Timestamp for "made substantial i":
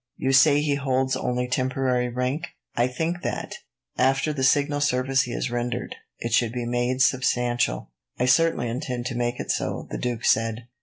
6.65-8.25